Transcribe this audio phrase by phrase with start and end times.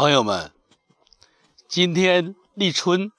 [0.00, 0.50] 朋友们，
[1.68, 3.12] 今天立春，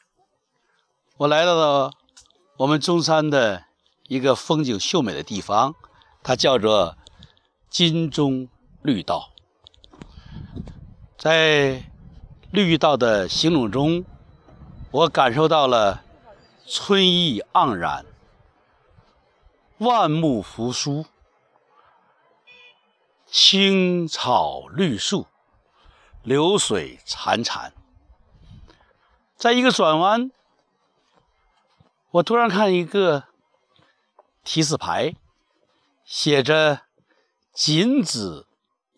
[1.18, 1.92] 我来到了
[2.58, 3.66] 我们中山的
[4.08, 5.76] 一个风景秀美的地方，
[6.24, 6.98] 它叫做
[7.70, 8.50] 金钟
[8.82, 9.32] 绿道。
[11.20, 11.84] 在
[12.50, 14.04] 绿道的行走中，
[14.90, 16.04] 我感受到了
[16.66, 18.08] 春意盎然，
[19.78, 21.06] 万木复苏，
[23.28, 25.28] 青草绿树。
[26.24, 27.72] 流水潺潺，
[29.36, 30.32] 在一个转弯，
[32.12, 33.24] 我突然看一个
[34.44, 35.16] 提示牌，
[36.06, 36.84] 写着
[37.54, 38.46] “禁止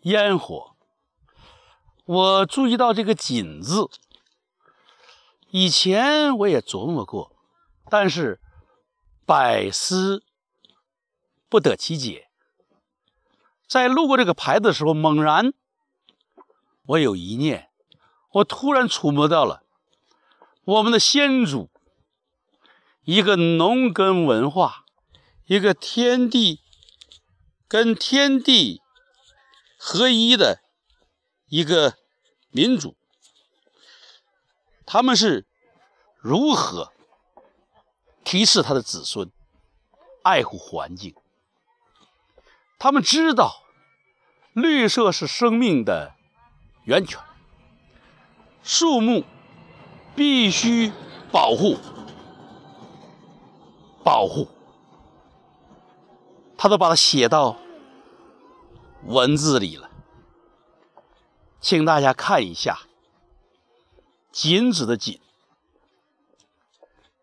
[0.02, 0.76] 烟火”。
[2.04, 3.88] 我注意到这个“禁”字，
[5.48, 7.34] 以前我也琢磨过，
[7.88, 8.38] 但是
[9.24, 10.22] 百思
[11.48, 12.28] 不得其解。
[13.66, 15.54] 在路过这个牌子的时候，猛然。
[16.86, 17.70] 我有一念，
[18.30, 19.62] 我突然触摸到了
[20.64, 21.70] 我们的先祖，
[23.04, 24.84] 一个农耕文化，
[25.46, 26.60] 一个天地
[27.66, 28.82] 跟天地
[29.78, 30.60] 合一的
[31.48, 31.94] 一个
[32.50, 32.96] 民族，
[34.84, 35.46] 他们是
[36.18, 36.92] 如何
[38.22, 39.30] 提示他的子孙
[40.22, 41.14] 爱护环境？
[42.78, 43.62] 他们知道
[44.52, 46.14] 绿色是生命的。
[46.84, 47.18] 源泉，
[48.62, 49.24] 树木
[50.14, 50.92] 必须
[51.32, 51.78] 保护，
[54.04, 54.48] 保护，
[56.58, 57.56] 他都把它写到
[59.04, 59.90] 文字里了，
[61.58, 62.80] 请大家看一下
[64.30, 65.18] ，“锦”子的“锦”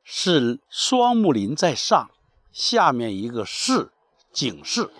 [0.03, 2.09] 是双木林在上，
[2.51, 3.91] 下面一个“是”
[4.33, 4.91] 警示，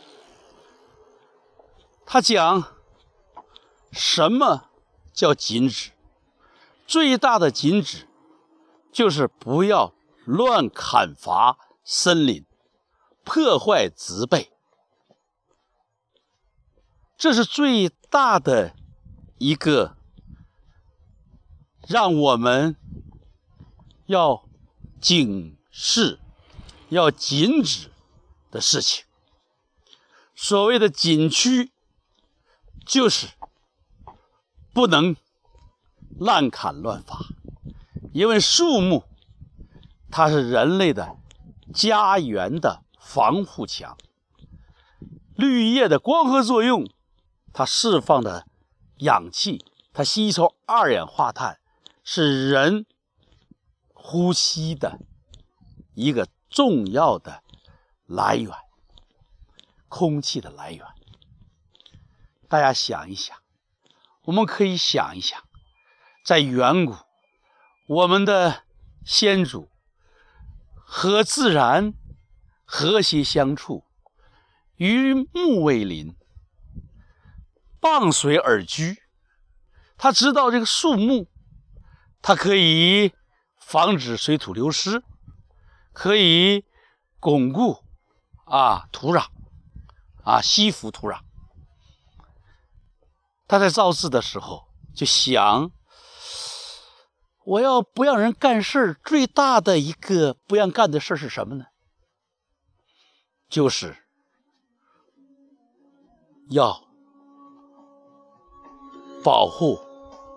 [2.06, 2.81] 他讲。
[3.92, 4.70] 什么
[5.14, 5.92] 叫禁止？
[6.88, 8.08] 最大的禁止
[8.92, 9.94] 就是不要
[10.26, 12.46] 乱砍伐森林，
[13.24, 14.52] 破坏植被。
[17.18, 18.76] 这是最大的
[19.38, 19.96] 一个
[21.88, 22.76] 让我们
[24.08, 24.50] 要
[25.00, 26.20] 警示、
[26.90, 27.92] 要禁止
[28.50, 29.06] 的事情。
[30.36, 31.72] 所谓的景区，
[32.86, 33.28] 就是。
[34.74, 35.16] 不能
[36.20, 37.20] 滥砍乱伐，
[38.14, 39.04] 因为树木
[40.10, 41.18] 它是人类的
[41.74, 43.98] 家园的防护墙。
[45.36, 46.88] 绿叶的光合作用，
[47.52, 48.48] 它释放的
[48.98, 51.60] 氧气，它吸收二氧化碳，
[52.04, 52.86] 是人
[53.94, 55.00] 呼吸的
[55.96, 57.44] 一个重要的
[58.06, 58.52] 来源，
[59.90, 60.86] 空气的来源。
[62.48, 63.41] 大家想一想。
[64.24, 65.42] 我们可以想一想，
[66.24, 66.96] 在远古，
[67.88, 68.64] 我们的
[69.04, 69.72] 先祖
[70.74, 71.94] 和自然
[72.64, 73.84] 和谐相处，
[74.76, 76.16] 与木为邻，
[77.80, 79.02] 傍水而居。
[79.98, 81.28] 他知道这个树木，
[82.22, 83.14] 它可以
[83.58, 85.04] 防止水土流失，
[85.94, 86.66] 可以
[87.20, 87.84] 巩固
[88.46, 89.26] 啊土壤，
[90.24, 91.22] 啊吸附土壤。
[93.52, 95.74] 他在造字的时候就想：
[97.44, 101.66] 我要不让人干事最大的一个不让干的事是什么呢？
[103.50, 104.08] 就是
[106.50, 106.82] 要
[109.22, 109.82] 保护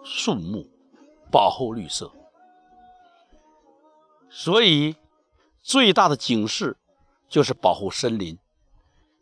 [0.04, 0.68] 树木，
[1.30, 2.10] 保护绿色。
[4.28, 4.96] 所以
[5.62, 6.76] 最大的警示
[7.28, 8.36] 就是保护森林。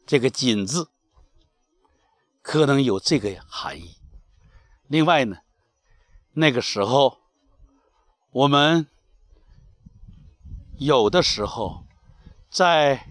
[0.07, 0.92] 这个“锦”字。
[2.43, 3.97] 可能有这个含义。
[4.89, 5.39] 另外呢，
[6.33, 7.21] 那个时候
[8.31, 8.89] 我们
[10.77, 11.87] 有的时候
[12.51, 13.07] 在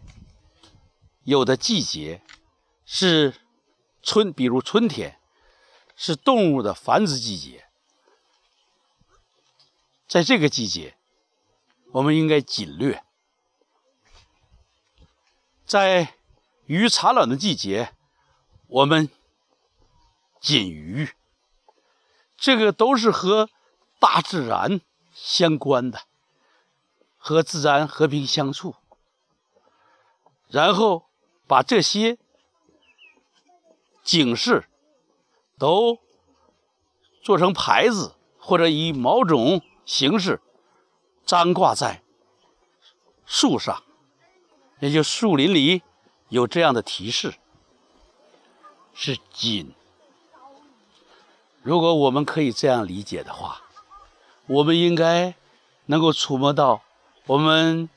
[1.24, 2.22] 有的季节
[2.86, 3.34] 是
[4.04, 5.18] 春，比如春天
[5.96, 7.66] 是动物的繁殖季节，
[10.08, 10.98] 在这个季节
[11.94, 13.02] 我们应该紧略；
[15.66, 16.16] 在
[16.66, 17.94] 鱼产卵的季节，
[18.68, 19.10] 我们。
[20.42, 21.14] 锦鱼，
[22.36, 23.48] 这个都是和
[24.00, 24.82] 大自然
[25.14, 26.02] 相关的，
[27.16, 28.76] 和自然和平相处。
[30.48, 31.06] 然后
[31.48, 32.18] 把这些
[34.04, 34.68] 警示
[35.60, 36.00] 都
[37.22, 40.42] 做成牌子，或者以某种形式
[41.24, 42.02] 张挂在
[43.28, 43.84] 树上，
[44.80, 45.84] 也就树林里
[46.30, 47.36] 有这样的提示，
[48.96, 49.76] 是锦。
[51.64, 53.62] 如果我们可以这样理解的话，
[54.48, 55.36] 我们应该
[55.86, 56.82] 能够触摸到
[57.28, 57.88] 我们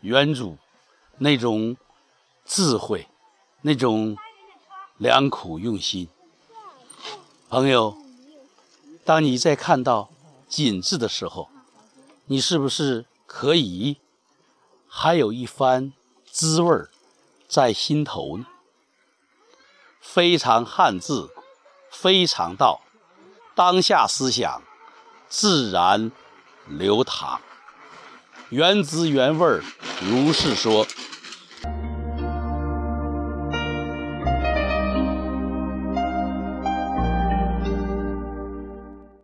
[0.00, 0.58] 原主
[1.18, 1.76] 那种
[2.44, 3.08] 智慧，
[3.62, 4.16] 那种
[4.98, 6.08] 良苦用心。
[7.48, 7.96] 朋友，
[9.04, 10.10] 当你在看到
[10.46, 11.48] “锦”字的时候，
[12.26, 13.96] 你是不是可以
[14.86, 15.94] 还有一番
[16.30, 16.84] 滋味
[17.48, 18.46] 在心头呢？
[20.00, 21.30] 非常汉字，
[21.92, 22.80] 非常道，
[23.54, 24.60] 当下思想
[25.28, 26.10] 自然
[26.66, 27.40] 流淌，
[28.48, 29.60] 原汁原味
[30.00, 30.84] 如是说。